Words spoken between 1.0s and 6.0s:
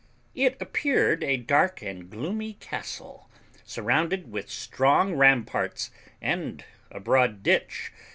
a dark and gloomy castle, surrounded with strong ramparts,